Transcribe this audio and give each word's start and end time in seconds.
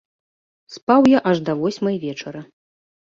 Спаў 0.75 1.01
я 1.09 1.19
аж 1.31 1.37
да 1.49 1.53
восьмай 1.59 1.99
вечара. 2.07 2.41